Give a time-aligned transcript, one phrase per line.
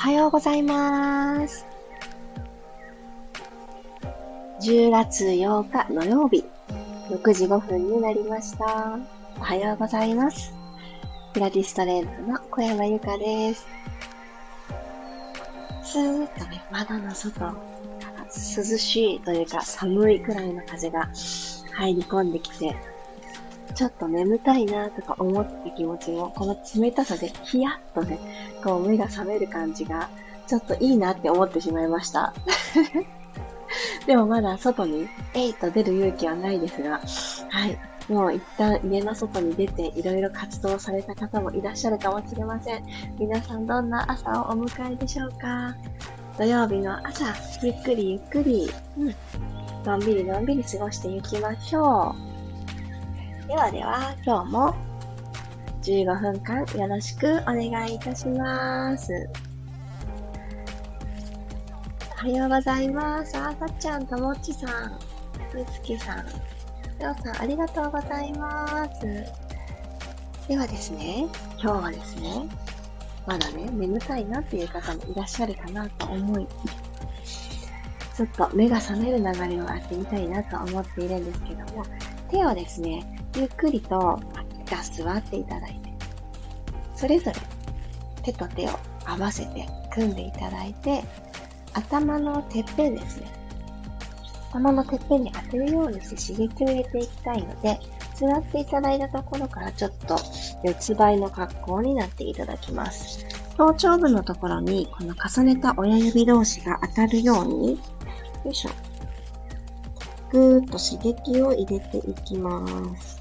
[0.00, 1.66] はようございます。
[4.62, 6.42] 10月8日土曜日、
[7.10, 8.98] 6時5分になりました。
[9.36, 10.54] おはようございます。
[11.34, 13.66] ピラティストレーナーの小山由かです。
[15.82, 17.52] スーッとね、窓の外
[18.30, 21.10] 涼しいというか寒いくらいの風が
[21.74, 22.74] 入り込んできて、
[23.74, 28.18] ちょっと眠たいなとか思った気持ちも、この冷たさでヒヤッとね、
[28.62, 30.08] こう目が覚める感じが、
[30.46, 32.34] ちょっといいなって思ってしまいました。
[34.06, 37.00] でもまだ外に、えいと出る勇気はないですが、
[37.48, 37.78] はい。
[38.12, 42.84] もう一旦家の外に出ていろいろ活動された方もいらっしゃるかもしれません。
[43.18, 45.76] 皆さんどんな朝をお迎えでしょうか？
[46.36, 47.26] 土曜日の朝、
[47.62, 48.68] ゆっくりゆっくり、
[48.98, 49.14] うん。
[49.84, 52.29] のんびりのんびり過ごしていきましょう。
[53.50, 54.74] ではでは、今日も
[55.82, 59.28] 15分間よろしくお願いいたします。
[62.12, 63.36] おはようございます。
[63.36, 65.00] あさちゃん、ともっちさん、
[65.52, 66.26] みつきさん、
[67.00, 69.00] りょうさん、ありがとうございます。
[70.46, 71.26] ではですね、
[71.60, 72.48] 今日はですね、
[73.26, 76.46] まだね、眠たいなっていう方もいらっしゃるかなと思い、
[78.16, 81.84] ちょっと目が覚める流れをやってみたいなと思っているんですけども、
[82.30, 84.20] 手をですね、ゆっくりと
[84.64, 85.92] 一回座っていただいて、
[86.94, 87.36] それぞれ
[88.22, 88.70] 手と手を
[89.04, 91.02] 合わせて組んでいただいて、
[91.72, 93.26] 頭のてっぺんですね。
[94.50, 97.78] 頭のてっぺんに当てるようにして刺激を入れていきたいので、
[98.16, 100.18] 座っていただいたところからちょっと
[100.62, 103.24] 四つ倍の格好になっていただきます。
[103.56, 107.78] 頭頂部のところにこの重ねた親指同士が当たるように
[108.44, 108.70] よいしょ。
[110.32, 113.19] ぐーっと刺激を入れていきます。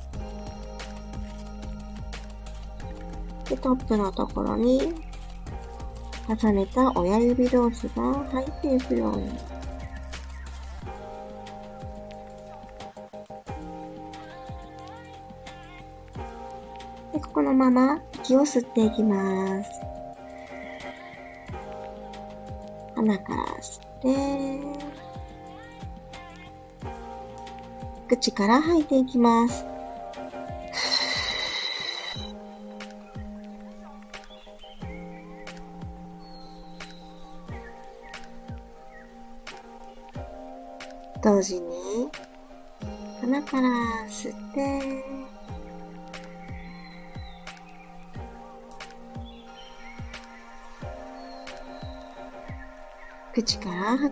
[3.50, 4.94] で、トップのところに
[6.28, 9.28] 重ねた親指同士が入っていくように。
[17.12, 19.72] で、ここのまま息を吸っていきます。
[22.95, 23.85] 鼻から吸っ
[28.07, 29.69] て、口から吐いていきます。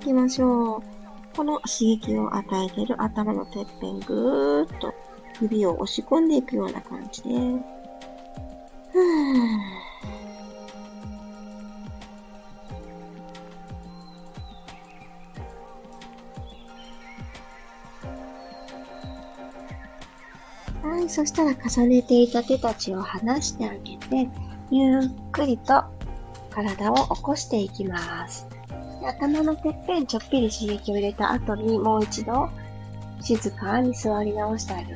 [0.07, 0.83] きましょう。
[1.35, 4.93] この刺激を与えている頭のてっぺんぐーっと
[5.41, 7.57] 指を押し込んでいくような感じで、ふー
[20.89, 24.29] はい、そしたら重ねていた手たちを離してあげて、
[24.71, 25.83] ゆっくりと
[26.49, 28.47] 体を起こしていきます。
[29.05, 32.49] 頭のてっぺんちょっぴり刺激を入れた後にもう一度
[33.21, 34.93] 静かに座り直してあげて、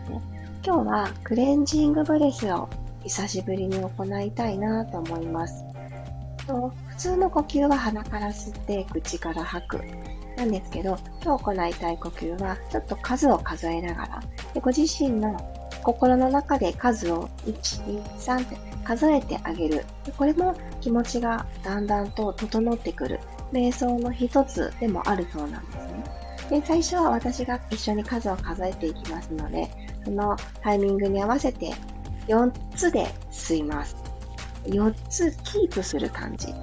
[0.64, 2.70] 今日はクレンジングブレスを
[3.04, 5.64] 久しぶりに行いたいなと思います。
[6.46, 9.82] と普通の呼吸は鼻から吸って口から吐く。
[10.38, 14.24] なんですけど、今日行いたい呼吸はちょっと数を数えながら、
[14.54, 15.38] でご自身の
[15.84, 17.54] 心の中で数を1、
[17.86, 19.84] 2、3って数えてあげる。
[20.18, 23.20] これも気持ちがだんだんと整ってくる。
[23.52, 26.04] 瞑想の一つでもあるそうなんですね。
[26.50, 29.70] で、最初は私が一緒に数を数えていきますので、
[30.04, 31.74] そのタイミングに合わせて
[32.28, 33.96] 4つで吸います。
[34.66, 36.54] 4つキープする感じ。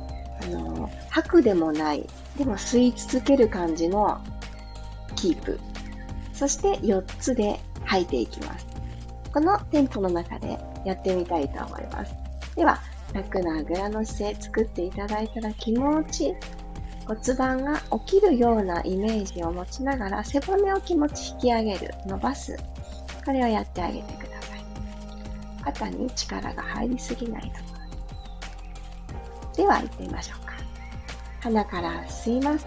[0.42, 2.06] あの、吐くでもない、
[2.36, 4.20] でも吸い続ける感じの
[5.16, 5.58] キープ。
[6.32, 8.66] そして4つで吐いていきます。
[9.32, 12.14] このテンポの中でやってみたいと思います。
[12.54, 12.80] では、
[13.12, 16.34] 楽なあぐらの姿勢作っていただいたら気持ち
[17.08, 22.54] 骨盤が起きるようなイメージを持ちながら背骨を気持ち引き上げる、伸ばす。
[23.24, 24.64] これをやってあげてください。
[25.64, 27.54] 肩に力が入りすぎないとこ
[29.50, 29.56] ろ。
[29.56, 30.52] では行ってみましょうか。
[31.40, 32.66] 鼻から吸います。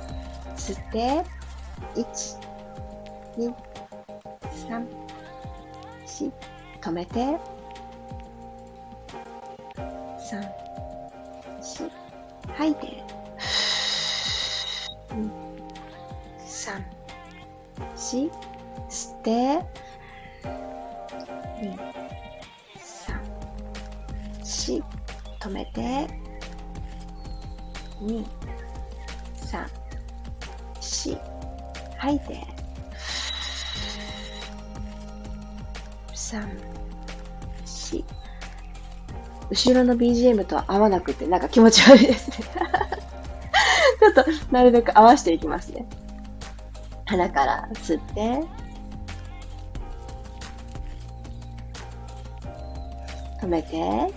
[0.57, 1.23] 吸って、
[1.95, 2.03] 1、
[3.37, 3.53] 2、
[4.67, 4.87] 3、
[6.07, 6.31] 4、
[6.81, 7.39] 止めて、3、
[11.61, 11.91] 4、
[12.55, 13.10] 吐いて、
[16.45, 16.85] 三、
[17.95, 18.31] 四、
[18.89, 19.59] 吸って、
[21.61, 21.77] 二、
[22.77, 23.21] 三、
[24.43, 24.83] 四、
[25.39, 26.07] 止めて、
[28.01, 28.25] 2、
[29.35, 29.67] 3、
[30.79, 31.19] 4。
[31.97, 32.47] 吐いて。
[36.13, 36.47] 3、
[37.65, 38.03] 4。
[39.49, 42.37] 後ろの BGM と合わなくてなんか気持ち悪いですね
[44.01, 45.85] ちょっとなるべく合わせていきますね。
[47.05, 48.41] 鼻から吸って、
[53.39, 54.11] 止めて、3、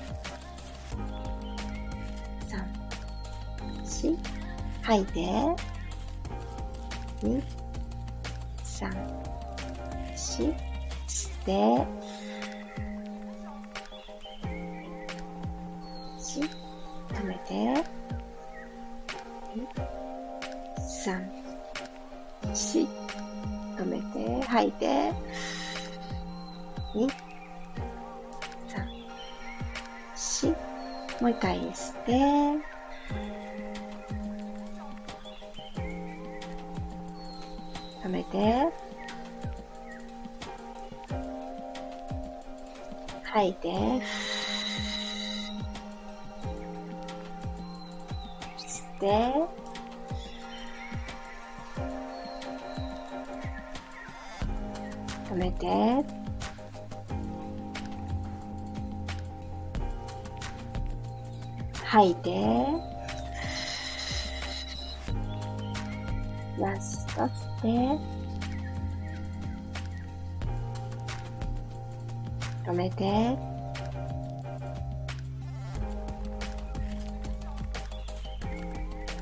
[3.84, 4.16] 4、
[4.80, 5.20] 吐いて、
[7.20, 7.42] 2、
[8.64, 8.90] 3、
[10.14, 10.54] 4、
[11.06, 11.86] 吸って、
[21.04, 21.20] 3、
[22.44, 22.88] 4、
[23.76, 25.12] 止めて、吐いて、
[26.94, 27.08] 2、
[31.20, 32.12] もう一回吸って、
[38.02, 38.72] 止めて、
[43.24, 43.68] 吐いて、
[48.56, 49.63] 吸って、
[55.34, 55.66] 止めて、
[61.82, 62.66] 吐いて、
[66.56, 67.30] ラスト吸っ
[67.62, 67.68] て、
[72.70, 73.36] 止めて、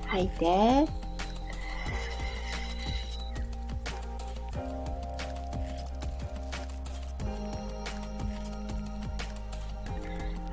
[0.09, 1.02] 吐いて、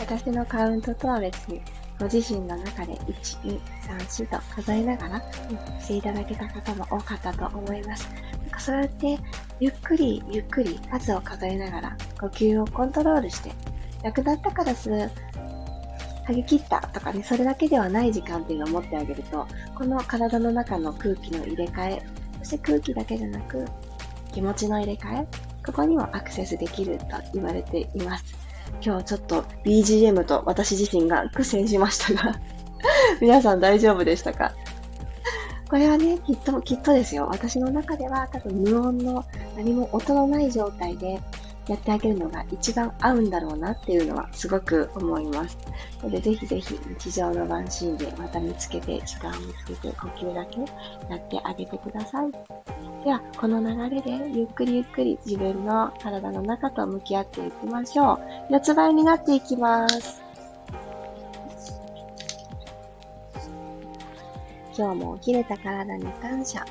[0.09, 1.61] 私のカウントとは別に
[1.99, 5.21] ご自身の中で1、2、3、4と数えながら、
[5.79, 8.09] していただけた方も多かったと思います。
[8.41, 9.19] なんかそうやって、
[9.59, 13.51] ゆっくりゆっくり数を数えながら、呼吸をコントロールして、
[14.03, 15.11] なくなったからする、
[16.25, 19.45] 剥ぎ切ったとかね、それだけではない時間っていうのを持ってあげると、
[19.75, 22.03] この体の中の空気の入れ替え、
[22.39, 23.63] そして空気だけじゃなく、
[24.33, 25.27] 気持ちの入れ替え、
[25.63, 27.05] ここにもアクセスできると
[27.35, 28.38] 言われています。
[28.73, 32.39] 今日はちょっと BGM と私自身が苦戦しましたが
[33.21, 34.53] 皆さん大丈夫でしたか？
[35.69, 37.27] これはね、きっと、きっとですよ。
[37.29, 39.23] 私の中では多分無音の
[39.55, 41.21] 何も音のない状態で
[41.67, 45.57] やってあげるのが一番合うんだろうなっていうのはすごく思います。
[46.01, 50.59] ので、ぜひぜひ日常のワンシーンでまた見つけて、時間を見つけて、呼吸だけ
[51.09, 52.31] やってあげてください。
[53.03, 58.19] では、この流れでゆっくりゆっくり自分の体の中と向き合っていきましょう。
[58.49, 60.21] 四つ倍になっていきます。
[64.75, 66.65] 今日も起きれた体に感謝。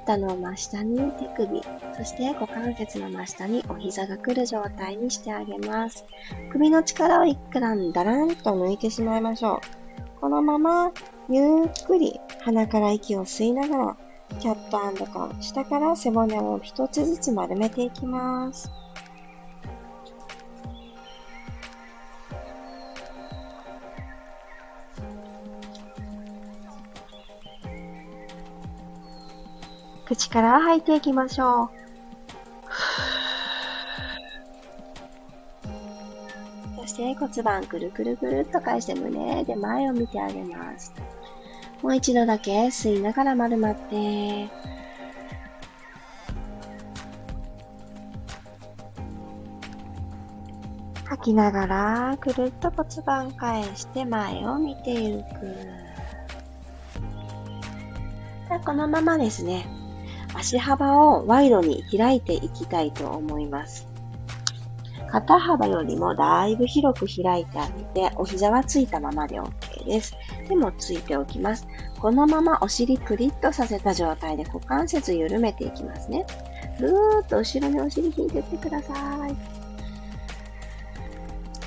[0.00, 1.60] 肩の真下に手首、
[1.96, 6.04] そして股関節の真下にお膝が来る状態にしてあげます。
[6.52, 9.60] 首の力を一旦だらんと抜いてしまいましょ
[10.16, 10.20] う。
[10.20, 10.92] このまま
[11.28, 13.96] ゆっくり鼻から息を吸いながら
[14.40, 15.42] キャットカウン。
[15.42, 18.70] 下から背骨を一つずつ丸めていきます。
[30.08, 31.68] 口から吐いていきましょう。
[36.80, 40.94] そして骨盤くるくるくるっと返して胸で前を見てあげます。
[41.82, 44.48] もう一度だけ吸いながら丸まって、
[51.04, 55.26] 吐きながらくるっと骨盤返して前を見ていく。
[58.64, 59.66] このままですね、
[60.34, 63.86] 足幅をワイドに開いていきたいと思います。
[65.10, 70.14] 肩幅よりもだいぶ広く開いてあげて、お膝はついたままで OK です。
[70.46, 71.66] 手もついておきます。
[71.98, 76.26] このままお尻プリッとさせた状態で股関節緩めていきますね。
[76.78, 78.94] ぐーっと後ろにお尻引いてってくださ
[79.26, 79.36] い。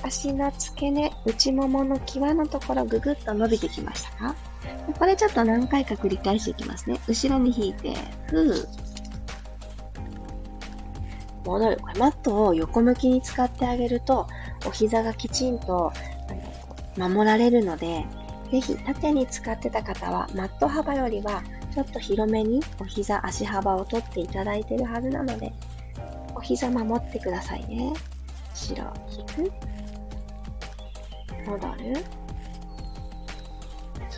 [0.03, 4.35] 足の付け根、内ももの際のところぐぐっと伸びてきましたか？
[4.97, 6.99] これちょっと何回か繰り返していきますね。
[7.07, 7.95] 後ろに引いて、
[8.27, 8.67] ふー。
[11.45, 11.77] 戻る。
[11.77, 14.27] これマットを横向きに使ってあげると、
[14.65, 15.91] お膝がきちんと
[16.97, 18.05] 守られるので、
[18.51, 21.41] ぜひ縦に使ってた方はマット幅よりは
[21.73, 25.53] ちょっと広めにお膝足幅を取っていただいてるはずなので、
[26.35, 27.93] お膝守ってくださいね。
[28.53, 29.51] 後ろ引く。
[31.45, 32.20] 戻る。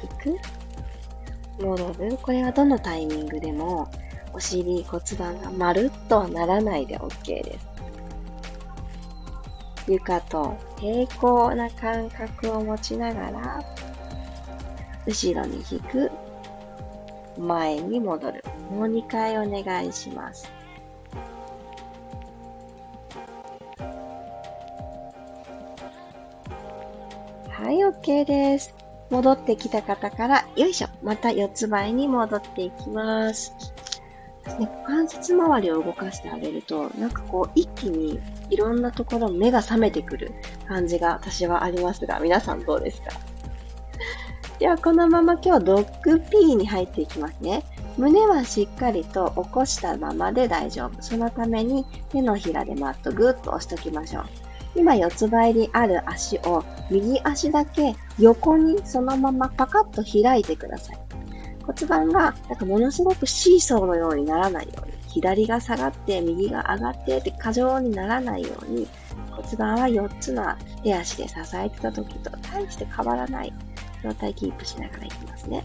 [0.03, 2.17] 引く、戻る。
[2.21, 3.89] これはどのタイミングでも、
[4.33, 7.73] お尻骨盤がまるっとはならないで OK です。
[9.87, 13.63] 床と平行な感覚を持ちながら、
[15.05, 16.09] 後ろに引く、
[17.37, 18.43] 前に戻る。
[18.71, 20.49] もう2回お願いします。
[27.49, 28.82] はい、OK です。
[29.13, 30.87] 戻ってきた方から、よいしょ。
[31.03, 33.53] また四つ倍に戻っていきます。
[34.59, 40.31] ね、関節周りを動かしてあげると、なんかこう、一気にいろんなところ目が覚めてくる
[40.67, 43.11] 感じが私はありますが、皆さんどうですか？
[44.59, 47.63] では、このまま今日ドッグピーに入っていきますね。
[47.97, 51.01] 胸はしっかりと起こしたままで大丈夫。
[51.03, 54.23] そのために手のひらでマットぐっと押しときましょう。
[54.75, 60.99] 今四つ倍にある足を右足だけ横にそのままパカッと開いてください。
[61.65, 68.87] 骨盤がなんかものすごくシーソーのようにならないように、左が下がって右が上がってって過剰にならないように、
[69.31, 70.43] 骨盤は4つの
[70.83, 73.53] 手足で支えてた時と大して変わらない
[74.03, 75.63] 状態キープしながらいきますね。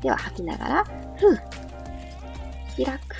[0.00, 0.84] では吐きながら、
[1.16, 1.36] ふう、
[2.76, 3.16] 開く。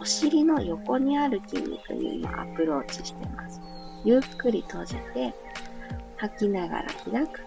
[0.00, 3.60] お尻の横にある筋肉に今アプローチしてます。
[4.04, 5.34] ゆっくり閉じて、
[6.16, 7.40] 吐きながら開く。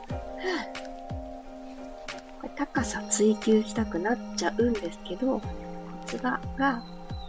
[2.39, 6.84] これ高さ追求したくなっちゃうんですけど、骨盤が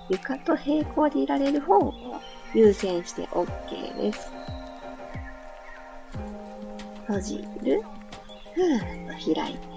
[0.08, 1.92] 床と平行でいられる方を
[2.54, 4.32] 優先して OK です。
[7.06, 7.82] 閉じる。
[8.54, 8.80] ふーっ
[9.18, 9.72] と開いて。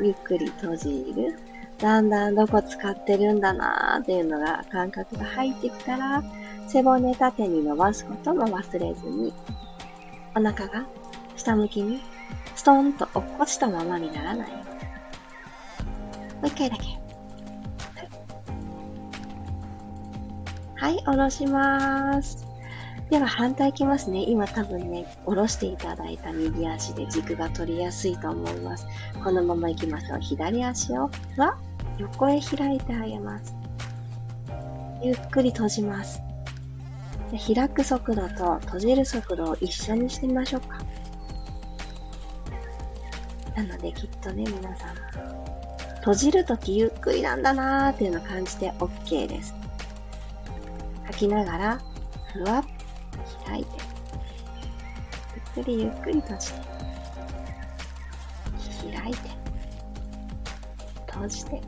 [0.00, 1.38] ゆっくり閉じる。
[1.78, 6.22] だんだんどこ使ってるんだなーっていうのが感覚が入ってきたら、
[6.68, 9.32] 背骨縦に伸ばすことも忘れずに、
[10.34, 10.86] お腹が
[11.36, 12.02] 下向きに
[12.54, 14.48] ストンと落っこちたままにならない。
[14.50, 14.56] も
[16.42, 16.84] う一回だけ。
[20.78, 22.46] はい、下ろします。
[23.10, 24.24] では反対いきますね。
[24.26, 28.86] 今多分ね、下ろしていただいた右足で軸が取りやすいと思います。
[29.22, 30.20] このまま行きましょう。
[30.20, 31.56] 左足をは
[31.98, 33.54] 横へ開いてあげます。
[35.02, 36.25] ゆっくり閉じます。
[37.32, 40.78] 開く速度と閉じる速度を一緒にしてみましょうか。
[43.56, 44.96] なのできっとね、皆さん、
[46.00, 49.54] 閉じるときゆっくりなんだなーっていうのを感じて OK です。
[51.06, 51.80] 吐きながら、
[52.32, 52.64] ふわっ、
[53.46, 53.70] 開いて、
[55.56, 56.60] ゆっくりゆっくり閉じて、
[58.92, 59.30] 開いて、
[61.06, 61.60] 閉じて、も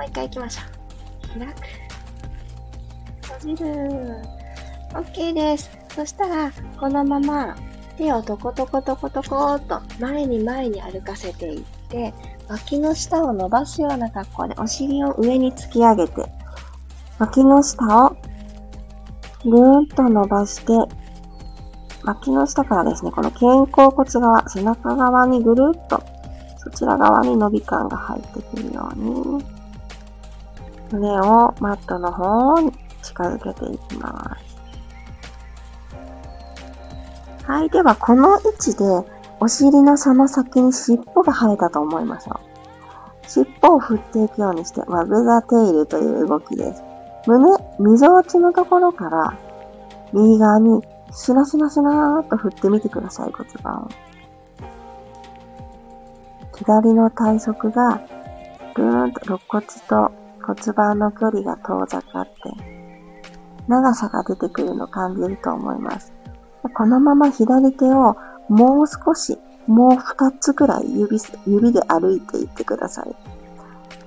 [0.00, 0.62] う一回行きましょ
[1.36, 1.38] う。
[1.38, 1.54] 開く、
[3.22, 4.22] 閉じる、
[4.94, 5.70] OK です。
[5.94, 7.56] そしたら、このまま
[7.96, 12.14] 手をトコトコトコトコーと前に前に歩かせていって、
[12.48, 16.24] 脇の下を伸ばすような格好でお尻を上に突き上げて、
[17.18, 18.16] 脇の下を
[19.44, 20.72] ぐーんと伸ばして、
[22.04, 26.02] 脇の下からですね、この肩甲骨側、背中側にぐるっと、
[26.56, 29.44] そちら側に伸び感が入ってくるように、
[30.92, 34.39] 胸をマットの方に近づけていきます。
[37.44, 37.70] はい。
[37.70, 38.84] では、この位置で、
[39.40, 42.50] お尻のその先に尻尾が生えたと思いましょう。
[43.28, 46.82] 尻尾を振っていくようにして、ワブザテイルという動きです。
[47.26, 49.34] 胸、溝落ちのところから、
[50.12, 50.82] 右側に、
[51.12, 53.88] シラシュラシラーっと振ってみてください、骨盤を。
[56.56, 58.00] 左の体側が、
[58.74, 62.32] ぐーんと肋骨と骨盤の距離が遠ざかって、
[63.68, 66.19] 長さが出てくるのを感じると思います。
[66.68, 68.16] このまま左手を
[68.48, 73.14] もう少し、もう二つくらい指、指で歩いていってください。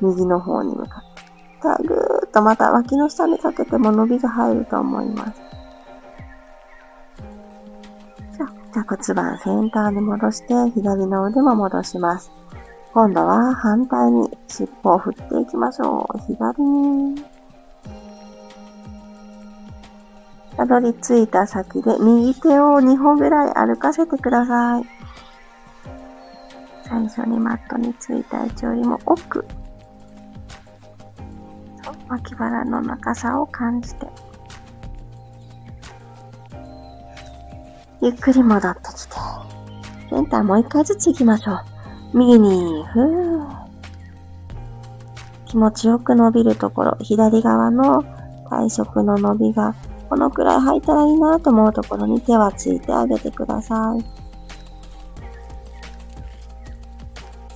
[0.01, 1.87] 右の方に向かって。
[1.87, 5.41] ぐーっとまた脇の下にかけても伸びが入ると思います。
[8.37, 12.31] じゃあ、骨盤センターに戻して、左の腕も戻します。
[12.93, 16.19] 今度は反対に尻尾を振っていきましょう。
[16.27, 17.32] 左に。
[20.57, 24.83] たどり着いた先で右手を2歩ぐらい歩かせてください。
[26.83, 29.45] 最初にマットについた位置よりも奥。
[32.07, 34.07] 脇腹の長さを感じて。
[38.01, 39.15] ゆっくり戻ってきて。
[40.09, 41.63] センターもう一回ずつ行きましょう。
[42.13, 43.63] 右に、ふー。
[45.45, 48.03] 気持ちよく伸びるところ、左側の
[48.49, 49.73] 体側の伸びが
[50.13, 54.05] このくらい履いたらいいなと思うところに手はついてあげてください。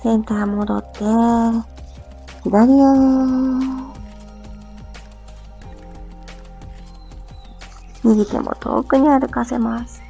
[0.02, 0.98] センター戻って、
[2.42, 2.84] 左へ。
[8.02, 10.02] 右手も遠くに歩かせます。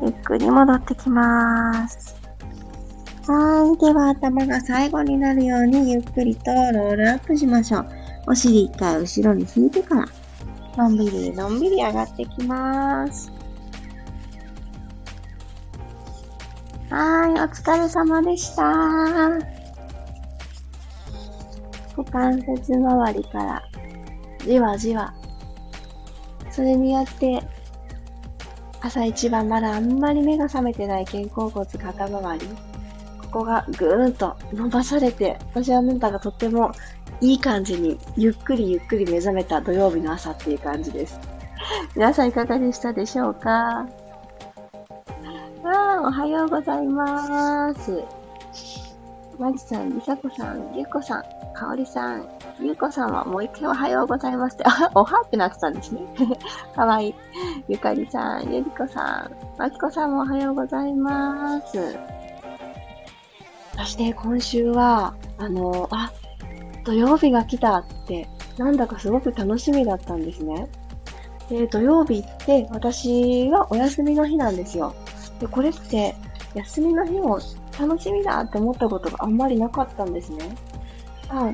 [0.00, 2.14] ゆっくり戻ってきます。
[3.26, 3.84] はい。
[3.84, 7.99] では頭が最後になるようにゆっくりとロールアップしましょう。
[8.30, 10.06] お尻一回後ろに引いてから、
[10.76, 13.28] のんびりのんびり上がってきます。
[16.90, 18.62] はい、お疲れ様でした。
[21.96, 23.62] 股関節周りから
[24.46, 25.12] じわじわ。
[26.52, 27.42] それによって、
[28.80, 32.46] 朝一番まだあんまり目が覚めてない肩甲骨肩周り。
[33.32, 36.70] ここがぐーんと伸ばされて、私はなんだかとっても
[37.20, 41.20] いい感じにゆっくりゆっくり目覚めた土曜日の朝っていう感じです。
[41.94, 43.86] 皆さんいかがでしたでしょうか？
[45.62, 48.02] あおはようございます。
[49.38, 51.22] まじさん、りさこさん、ゆうこさん、
[51.54, 52.28] かおりさん、
[52.60, 56.02] ゆうこさんはもう一回おはようございますって、あ、おはってなってたんですね。
[56.76, 57.14] かわいい。
[57.68, 61.96] ゆかりさん、ゆりこさん、まきこさんもおはようございます。
[63.78, 66.10] そして今週は、あの、あ、
[66.84, 70.68] 土曜日が来たって、なんだかすごく楽しみだったんですね。
[71.48, 74.94] で、土曜日って私はお休みの日なんですよ。
[75.40, 76.14] で、これって、
[76.54, 77.38] 休みの日も
[77.78, 80.54] 楽しみだって思ったことがあんまりなかったんですね。
[81.28, 81.52] あ、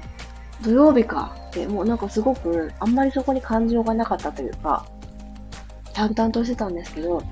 [0.63, 4.87] 土曜日かって、もうなんかすごく、あんまりそこに感情がなかったというか、
[5.93, 7.23] 淡々としてたんですけど、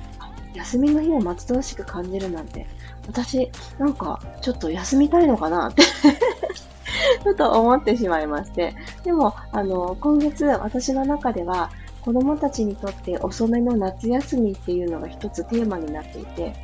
[0.55, 2.67] 休みの日を待ち遠しく感じるなんて、
[3.07, 5.83] 私、なんか、ちょっと休みたいのかなって
[7.23, 8.75] ちょっと思ってしまいまして。
[9.05, 11.71] でも、あの、今月、私の中では、
[12.03, 16.55] 子供たちにとって遅めの夏休みっていうのが一つテーマになっていて、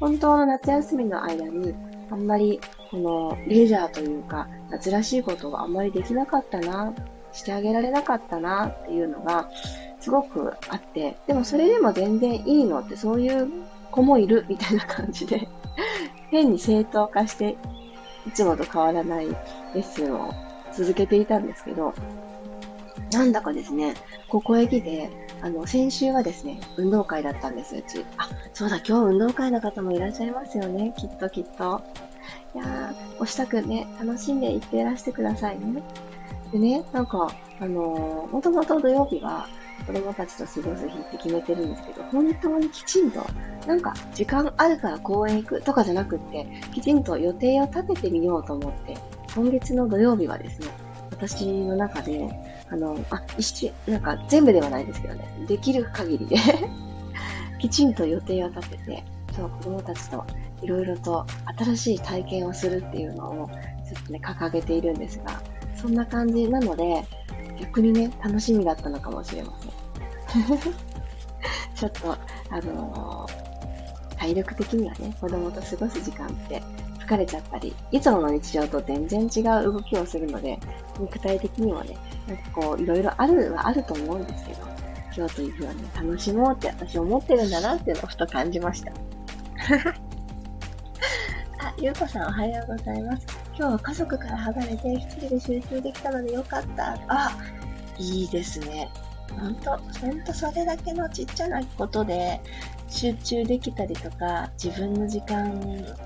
[0.00, 1.74] 本当の夏休みの間に、
[2.10, 6.92] あんまり、この、レジャーというか、夏らしいことがあんまりできなかったな、
[7.32, 9.48] してあげられなかったなっていうのが、
[10.00, 13.48] すごくあって、でもそれでも全然いいのってそういう
[13.90, 15.48] 子もいるみたいな感じで、
[16.30, 17.56] 変に正当化して、
[18.26, 19.28] いつもと変わらない
[19.74, 20.32] レッスンを
[20.72, 21.94] 続けていたんですけど、
[23.12, 23.94] なんだかですね、
[24.28, 25.10] ここへ来て、
[25.42, 28.04] あの、先週はですね、運動会だったんです、うち。
[28.16, 31.82] あ、そうだ、今日運動会の方もいらっしゃいますよね、きっときっと。
[32.54, 35.82] いやー、おしたくね、楽しんでいってらしてくださいね。
[36.52, 39.46] でね、なんか、あのー、もともと土曜日は
[39.86, 43.24] 子供たちと過ごす日って決めてるんですけど、本当にきちんと、
[43.66, 48.96] なんか時間あるから公園行くとかじゃなくって、きちんと予定を立ててみようと思って、
[49.34, 50.68] 今月の土曜日はですね、
[51.10, 52.28] 私の中で、
[52.68, 56.36] あの、あ、一瞬、なんか全部ではないですけどね、できる限りで
[57.60, 59.04] きちんと予定を立てて、
[59.36, 60.24] そう、子供たちと
[60.62, 61.26] いろいろと
[61.58, 65.42] 新しい体験をするっていうのを、ちょっとね、掲げているんですが、
[65.76, 67.04] そんな感じなので、
[67.60, 70.58] 逆にね、楽しみだったのかもしれません。
[71.74, 72.16] ちょっと、
[72.50, 76.62] あのー、体力的にはね、子供と過ごす時間って
[77.10, 80.60] 疲れちゃったり、いつもの日常と全然違う動きをするので、
[81.00, 81.96] 肉体的にもね、
[82.28, 84.60] なんかこう、いろいろあるはあると思うんですけど、
[85.16, 88.92] 今日という日はね、楽しもうって私思ってるんだなっていうのをふと感じました。
[91.62, 93.26] あ、ゆうこさんおはようございます。
[93.58, 96.96] 今日は家族から離れて一人で集中できたのでよかった。
[97.08, 97.36] あ、
[97.98, 98.88] いいですね。
[99.38, 102.40] ほんと、ほんとそれだけのちっちゃなことで
[102.88, 105.52] 集中できたりとか、自分の時間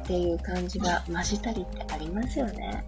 [0.03, 2.85] っていう感じが増したりってありますよね。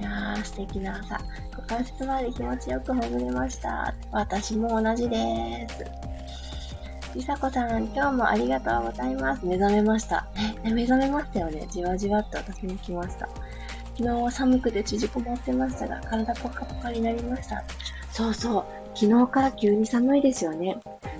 [0.00, 1.20] いやー、素敵な朝。
[1.52, 3.94] 股関節周り気持ちよくほぐれました。
[4.10, 5.84] 私も同じです。
[7.14, 9.46] りさこさん、今日もありがとうございます。
[9.46, 10.26] 目覚めました。
[10.64, 11.66] ね、目覚めましたよね。
[11.70, 13.28] じわじわっと私も来ました。
[13.96, 17.62] 昨日は寒くて縮こもってましたが、体ポカポカになりました。
[18.10, 18.83] そうそう。
[18.94, 20.78] 昨日から急に寒いですよね。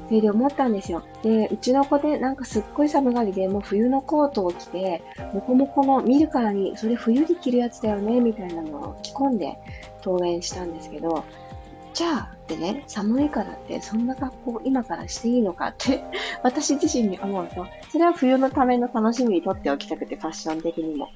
[0.08, 1.02] それで思ったんですよ。
[1.22, 9.58] で、うちの子でなんかすっごい寒がりで、もう冬のコートを着て、もこもこの見るからに、それ冬に着るやつだよね、みたいなのを着込んで
[10.04, 11.24] 登園したんですけど、
[11.94, 16.02] じゃあってね、寒いからってそんな格好今からしていいのかって
[16.42, 21.08] 私自身に思うと、それは冬のための楽しみにとっておきたくて、ファッション的にも。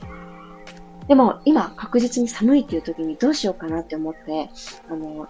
[1.09, 4.51] でも今確実に寒いっていう時にどうしようかなって思って、
[4.91, 5.27] あの、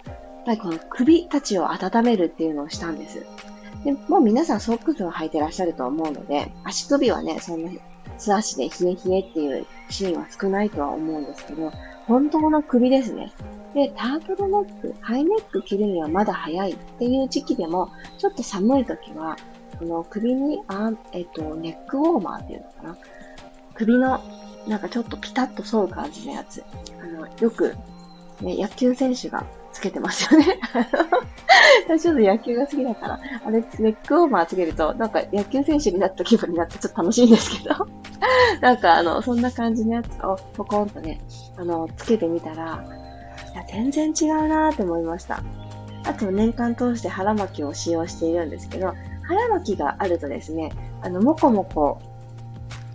[0.49, 3.25] ぱりこの首たちを温めるっていうのをしたんです。
[3.85, 7.71] でもう皆さんソックスを履いてらっしゃると思うので、足首はね、そんな
[8.17, 11.71] 素足で冷え冷えっていうシーンは少ないとは思うんですけど、
[12.07, 13.31] 本当の首ですね。
[13.73, 19.37] で、タートルネック、ハイネック着るにはまだ早いっていう時期でも、ちょっと寒い時は、
[19.77, 22.97] この首に、あえっと、ネックウォーマーっていうのかな。
[23.75, 24.19] 首の、
[24.67, 26.63] なんかちょっとピタッと沿う感じのやつ。
[27.01, 27.75] あの、よく、
[28.41, 30.59] ね、野球選手がつけてますよね。
[31.87, 37.75] 私 ちょっと野球が好きだから、あれ、ネックウォーマーつけると、なんか野球選手になった気分になってちょっと楽しいんですけど。
[38.61, 41.21] なんかあの、そんな感じのやつをポコンとね、
[41.57, 42.83] あの、つけてみたら、
[43.53, 45.41] いや、全然違うなーって思いました。
[46.05, 51.99] あと年間通して腹巻きを使用しているんですけど、腹巻きがあるとですね、あの、もこもこ、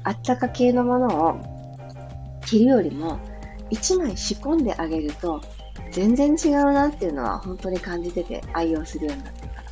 [0.02, 3.18] あったか系のものを着るよりも、
[3.70, 5.40] 1枚仕込んであげると、
[5.94, 9.62] 全然違うなっていうのは本当に感じてて愛用するようになってから。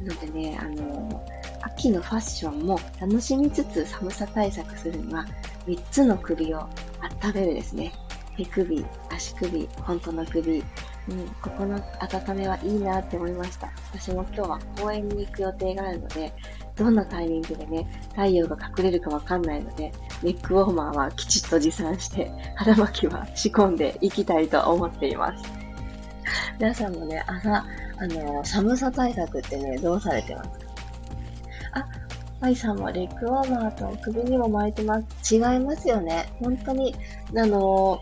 [0.00, 1.24] なのでね、あの
[1.62, 5.24] 秋のファッションも楽しみつつ寒さ対策するには、
[5.66, 6.68] 3つの首を
[7.22, 7.92] 温めるですね。
[8.36, 13.72] 手首、足首、本当の首、うん、ここの温めはいいなって思いました。
[13.92, 16.32] 私も今日は公園に行く予定があるので、
[16.76, 25.44] どんなタイミングでね、太陽が隠れるかわかんないので、ネックウォーマーはきちっと持参して、腹巻きは仕込んでいきたいと思っています。
[26.58, 27.64] 皆さんもね、朝、あ
[28.06, 30.56] の、寒さ対策ってね、どうされてますか？
[31.74, 31.86] あ、
[32.40, 35.34] マイさんもレッグウォーマーと首にも巻いてます。
[35.34, 36.32] 違いますよね。
[36.40, 36.94] 本当に、
[37.36, 38.00] あの、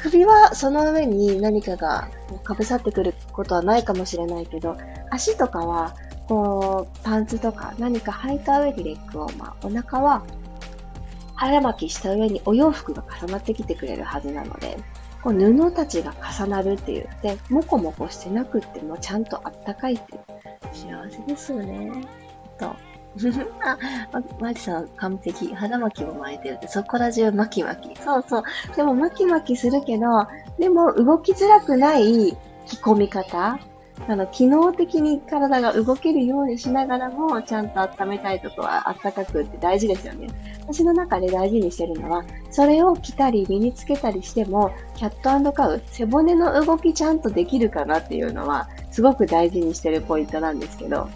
[0.00, 2.08] 首はその上に何かが
[2.44, 4.76] かぶさってくることはないかもしれないけど、
[5.10, 5.94] 足とかは、
[6.30, 10.22] こう、パンツとか何か履いた上にレッグウォーマー、お腹は
[11.34, 14.78] 腹巻きした上にお洋服が重なってきてくれるはずなので、
[15.24, 20.20] こう布たちが重なるって言って、もこもこしてなくってもちゃんとあったかいって
[20.72, 21.90] 幸せですよね。
[22.60, 22.66] と。
[22.66, 22.76] あ、
[24.38, 25.52] マリさん完璧。
[25.52, 28.00] 肌巻きも巻いてるって、そこら中巻き巻き。
[28.00, 28.42] そうそう。
[28.76, 30.06] でも巻き巻きするけど、
[30.60, 33.58] でも動きづらくない着込み方
[34.08, 40.28] あの、機能的に体が動けるようにしながらも、ちゃんと温めたいとこは暖かくって大事ですよね。
[40.62, 51.08] 私の中で大事にしてるのは、それを着たり身につけたりしても、キャットカウ、背骨の動きちゃんとできるかなっていうのは、すごく大事にしてるポイントなんですけど、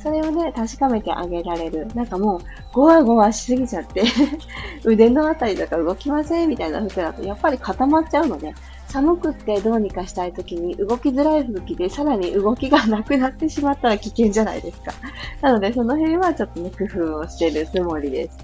[0.00, 1.86] それをね、確かめてあげられる。
[1.94, 2.40] なんかもう、
[2.72, 4.04] ゴワゴワしすぎちゃって
[4.84, 8.54] 腕のあたりとか動きませんみたいな服だと、やっぱり固まっちゃうので、
[8.88, 14.92] 寒くってどうにかしたい時に動きづらい服着でさらに動きがなくなってしまったら危険じゃないですか。
[15.42, 18.38] なのでその辺はちょっとね、工夫をしてるつもりです。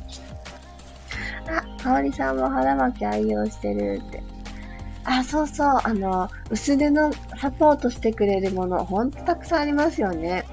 [1.49, 4.23] あ、かおりさんも腹巻き愛用してるって。
[5.05, 5.81] あ、そうそう。
[5.83, 10.45] あの、薄手のサポートしてくれるもの、ほんとたくさんありますよね。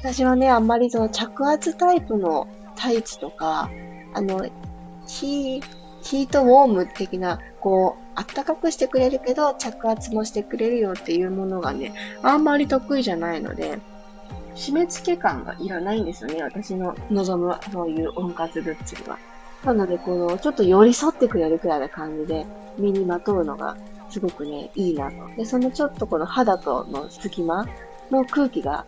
[0.00, 3.70] 私はね、あんまりその着圧タイプのタイツとか、
[4.14, 4.46] あの、
[5.06, 11.92] ヒーヒートウォーム的な、こう、あったかくしてくれるけど、着圧もしてくれるよっていうものがね、
[12.22, 13.78] あんまり得意じゃないので、
[14.56, 16.42] 締め付け感がいらないんですよね。
[16.42, 19.18] 私の望むそういう温活グッズは。
[19.64, 22.46] なので、この、ちょっと寄り添ってくれるくらいな感じで、
[22.78, 23.76] 身にまとうのが、
[24.08, 25.16] すごくね、いいなと。
[25.36, 27.66] で、そのちょっとこの肌との隙間
[28.10, 28.86] の空気が、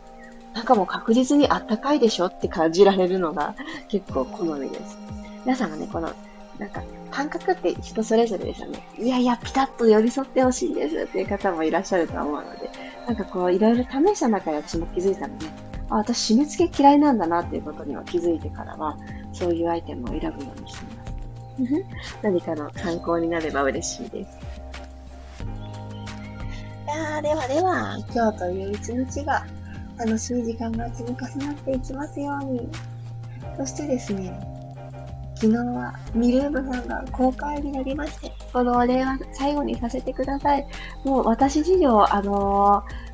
[0.55, 3.55] なんかもう確実にあったかいでしょって感じられるのが
[3.89, 4.99] 結構好みです。
[5.45, 6.11] 皆さんがね、この
[6.59, 8.83] なんか、感覚って人それぞれですよね。
[8.99, 12.71] いやいや、ピタッと寄り添ってほしいんですっていう方もいらっしゃると思うので、
[13.07, 15.47] なんかこう、いろいろ試した中で私も気づいたので、
[15.91, 18.97] あ、私締め付け嫌いなんだなっていうことには気づいてからは、
[19.33, 21.05] そういうアイテムを選ぶようにしていま
[22.03, 22.19] す。
[22.23, 24.39] 何かの参考になれば嬉しいです。
[26.87, 29.45] いや、ではでは、今日という一日が
[29.99, 32.69] 楽しい時間が積み重なっていきますように。
[33.59, 34.52] そしてですね、
[35.43, 40.65] 昨日はミルームさんが公開になりまして、このお礼は最後にさせてください。
[41.05, 43.13] もう私事業、あのー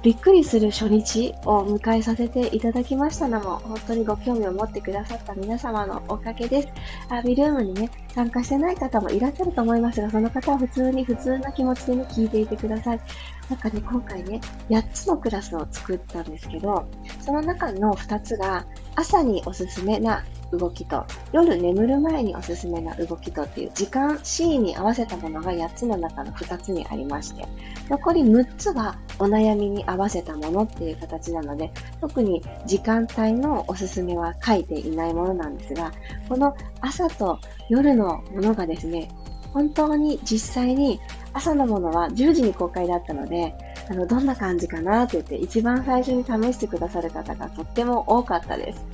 [0.00, 6.68] びっくりする初日を迎えさせていただきましたのも、本当にご興味を持ってくださった皆様のおかげです。
[7.08, 13.00] あビルームにね、参加してない方もいらっしゃると思いますが、その方は普通に普通な気持ちでね、聞いていてください。
[13.48, 16.84] なんかね、今回ね、8つのクラスを作ったんですけど、
[17.20, 27.46] その中の2つが、朝におすすめな動きと、夜眠る前におすすめな動きとっていう時間 C に合わせたものが8つの中の2つにありまして、
[27.88, 35.92] 残り6つがお悩みに合わせたものっていう形なので、特に時間帯のおすすめは書いていないものなんですが、
[36.28, 39.08] この朝と夜ののものがですね、
[39.52, 41.00] 本当に実際に
[41.32, 43.54] 朝のものは10時に公開だったので、
[43.90, 48.86] あの、どんな感じかなって言って一番最初に試してくださる方がとっても多かったです。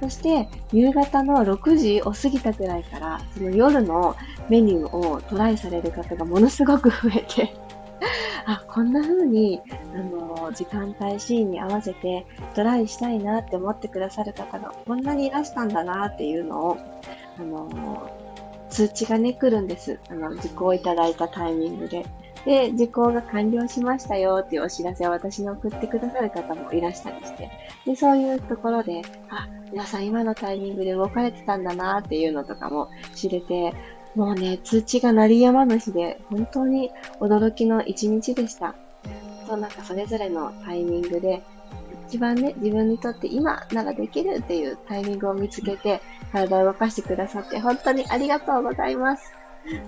[0.00, 4.14] そして、夕方の6時を過ぎたくらいから、その夜の
[4.48, 7.52] メニューをトライされる方がものすごく増えて、
[8.46, 9.60] あ、こんな風に、
[9.94, 16.78] あ、の時間帯、シーンに合わせてトライしたいなって思ってくださる方がこんなにいらしたんだなっていうのを、
[17.38, 18.27] あの、
[18.68, 19.98] 通知がね、来るんです。
[20.10, 22.04] あの、受講いただいたタイミングで。
[22.44, 27.50] で、受講が完了しましたよっていうお知らせを私に送ってくださる方もいらしたりして、
[27.84, 33.74] で、そういうところで、あ、皆さん今のタイミングで動かれてたんだなっていうのとかも知れて、
[34.14, 38.74] もうね、通知が鳴りやまぬ日で、本当に驚きの一日でした。
[39.46, 41.42] そう、なんかそれぞれのタイミングで、
[42.08, 46.00] 一番ね、自分にとって今ならできるっていうタイミングを見つけて、
[46.32, 49.32] 体を動かしてくださって、本当にありがとうございます。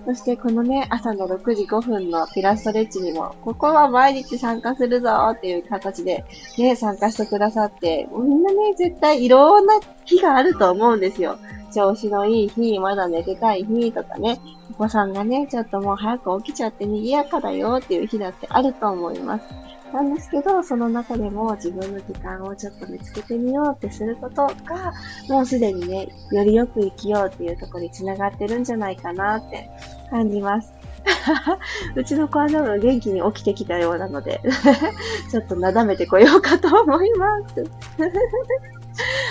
[0.05, 6.25] そしてこのね、朝の6時5分のピラストレッチにも、ここは毎日参加するぞっていう形で
[6.59, 11.39] ね、参加してくださって、みんなね、絶対いろんな日があると思うんですよ。
[11.73, 14.39] 調子のいい日、まだ寝てたい日とかね、
[14.73, 19.70] お子さんがね、ちょっともう早く起きちゃって賑やかだよっていう日だってあると思います。
[19.93, 24.93] なんですけど、その中でも自分の時間をちょっと見つけてみようってすることが、
[25.29, 29.69] もうすでにね、よりよく生きようっていうところに繋がってるんじゃないかなって
[30.11, 30.73] 感じます。
[31.97, 34.41] うちの子は多分元気に起きてきたようなので
[35.31, 37.65] ちょっとなだめてこようかと思います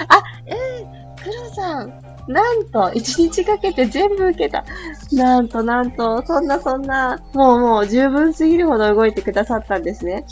[0.10, 1.94] あ、えー、黒さん、
[2.30, 4.64] なんと、一日かけて全部受けた。
[5.12, 10.26] なんとなんと、そんなそんな、もうもう十分すぎるほど動いてくださったんですね。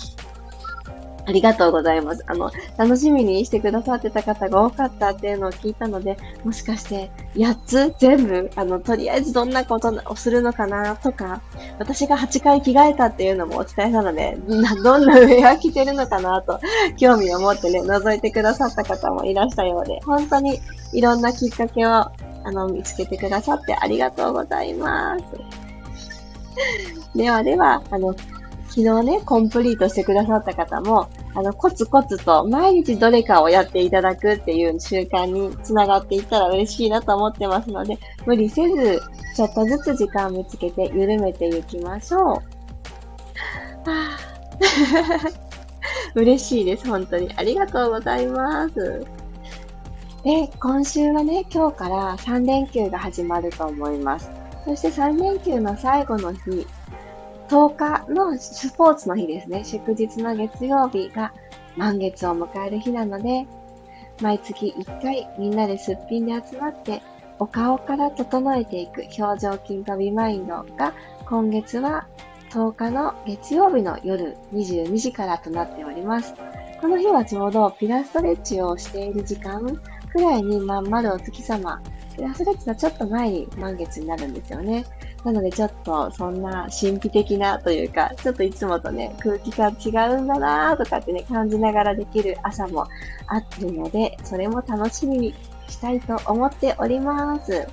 [1.27, 2.23] ありがとうございます。
[2.25, 11.41] あの、楽しみにしてくださってた方が多かったっていうのを聞いたので、もしかして8つ全部、あの、とりあえずどんなことをするのかなとか、
[11.79, 16.61] 私が8回着替えたっていうのもお伝えしたので、などんな上は着てるのかなと、
[16.97, 20.61] 興味を持ってね、覗いてくださった方もいらしたようで、本当に
[20.93, 22.13] いろんなきっかけを、あ
[22.45, 25.25] の、見つけてくださってありがとうございます。
[27.15, 28.15] ではでは、あの、
[28.77, 39.01] 昨日ね、コンプリートしてくださった方も、あの、コツコツと毎日どれかをやっていただくっていう習慣につながっていったら嬉しいなと思ってますので、無理せず、
[39.35, 42.21] ちょっとずつ時間を見つけて緩めていきましょう。
[42.21, 42.39] は
[43.87, 44.17] あ、
[46.13, 47.33] 嬉しいです、本当に。
[47.35, 49.03] ありがとうございます。
[50.23, 54.29] で、今週はね、今日から3連休が始まると思います。
[54.65, 56.67] そして3連休の最後の日、
[57.49, 59.63] 10日のスポーツの日ですね。
[59.63, 61.33] 祝日の月曜日が
[61.77, 63.47] 満月を迎える日なので、
[64.21, 67.01] 毎月1回みんなですっぴんで集まって、
[67.39, 70.93] お顔から整えていく表情筋とビマインドが
[71.25, 72.07] 今月は
[72.49, 76.33] 10日の月曜日の夜22時からとなっております。
[76.81, 79.61] この日はちょうどピラストレッチをしている時間
[80.11, 81.81] くらいにまん丸お月様、
[82.17, 84.85] ピラスレチのちょっと前に満月になるんですよね。
[85.23, 92.87] なのでちょっとそんな神秘的なというか、ちょっといつもとね、空気感違うんだなーとかってね、感じながらできる朝も
[93.27, 95.35] あってるので、それも楽しみに
[95.69, 97.67] したいと思っております。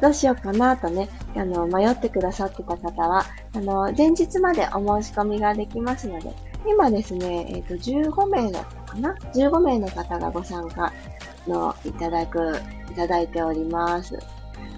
[0.00, 6.34] どうしようかなとね、あの、迷ってくださってた方は、あの、前日までお申し込みができますので、
[6.66, 10.92] 今ですね、えっ、ー、と、15名だったかな ?15 名の方がご参加
[11.46, 12.58] のいただく、
[12.96, 14.18] ただいております。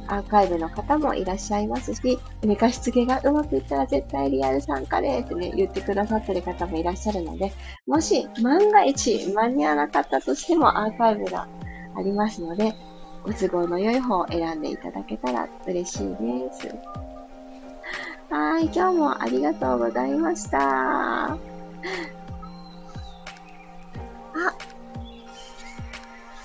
[0.09, 7.53] アーカイブの方もいらっしゃいますし、寝かしつけがうまくいったら絶対リアル参加でってね、言ってくださってる方もいらっしゃるので、
[7.87, 11.47] もし万が一間に合わなかったとしてもアーカイブが
[11.95, 12.75] ありますので、
[13.23, 16.75] ご都合の良い方を選んでいただけたら嬉しいです。
[18.31, 20.59] はい、今日もありがとうございました。
[21.33, 21.39] あ、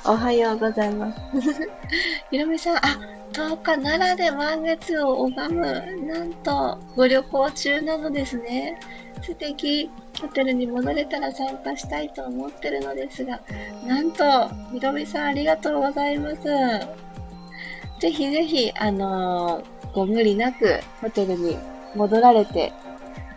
[0.06, 1.18] おはようございます。
[2.30, 3.00] ひろめさん、あ、
[3.32, 5.64] 10日奈良で満月を拝む。
[6.06, 8.78] なんと、ご旅行中なのですね。
[9.22, 9.90] 素敵。
[10.20, 13.40] ホテルに戻れたら参加したいと思ってるのですが、
[13.88, 16.44] なんと、ひろみさんありがとうございます。
[18.02, 21.58] ぜひぜひ、あのー、ご無理なくホテルに
[21.96, 22.74] 戻られて、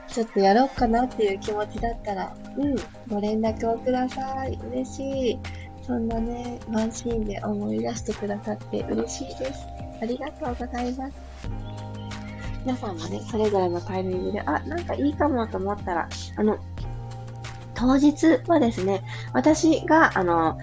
[0.08, 2.74] ちょっとやろうかなっていう気持ちだったら、うん、
[3.08, 4.58] ご連絡をください。
[4.72, 5.38] 嬉しい。
[5.86, 9.66] そんなね、ワンシーンで思い出してくださって嬉しいです。
[10.02, 11.16] ありがとうございます。
[12.64, 16.58] 皆さんもね、それぞれのタイミングで、あ、なんかいいかもと思ったら、あの、
[17.74, 20.58] 当日はですね、私が、あの、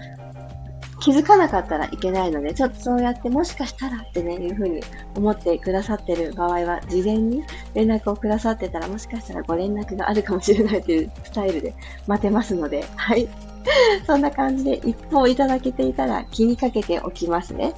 [1.00, 4.82] 気づかなかったらいけないので、ちょっとそうやってもしかしたらってね、いうふうに
[5.16, 11.74] 思ってくださってる場合は、事前に連絡をくださってたら、もしかしたらご連絡があるかもしれないというスタイルで
[12.06, 13.26] 待てますので、はい。
[14.06, 17.74] そんな感じで一報いただけていたら気にかけておきますね。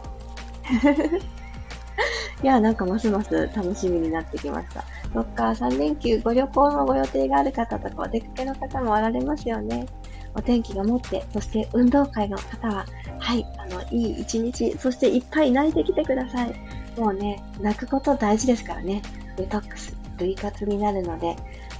[2.42, 4.84] いや、なんかますます楽しみになってきました。
[5.14, 9.86] どっか3連休ご旅行のご予定がある方とかお出かけの方もおられますよね。
[10.34, 12.84] お天気が持って、そして運動会の方は、
[13.18, 16.54] はい、あの、いい一日、そしていっぱい泣いてきてください。
[17.00, 19.00] もうね、泣くこと大事ですからね。
[19.36, 21.36] デトックス、類活になるので、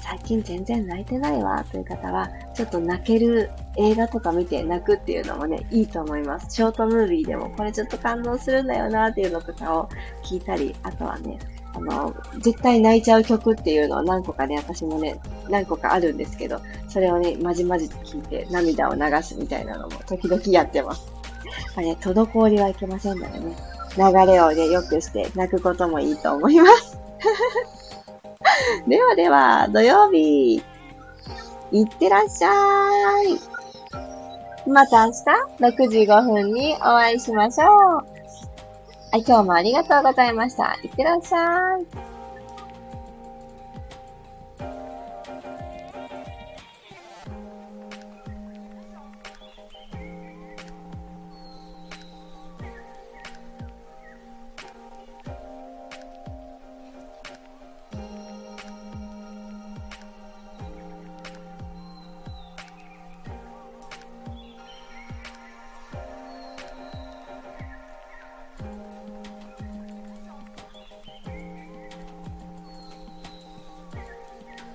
[0.09, 6.55] 最近全然泣いてないわという方は、ちょっと泣ける映画とか見て泣くっていうのもね、いいと思います。
[6.55, 9.89] ショートムービーでもこれちょっと感動するんだよなっていうのとかを
[10.23, 11.39] 聞いたり、あとはね、
[11.75, 21.13] あの、絶対泣いちゃう曲っていうのを何個かね、私もね、何個かあるんですけど、それをね、まじまじと聞いて涙を流すみたいなのも時々やってます。
[21.75, 23.57] まあね、滞りはいけませんのでね、
[23.97, 26.97] 流れをね、良くして泣くこともいいと思います。
[28.87, 30.63] ではでは、土曜日、
[31.73, 32.51] いってらっしゃ
[33.23, 33.57] い。
[34.69, 35.19] また明日
[35.61, 37.67] 6時5分にお会いしましょう。
[37.69, 40.77] はい、今日もありがとうございました。
[40.83, 42.16] いってらっしゃい。